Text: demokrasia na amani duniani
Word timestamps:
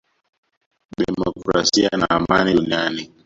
demokrasia 0.97 1.89
na 1.97 2.07
amani 2.09 2.53
duniani 2.53 3.11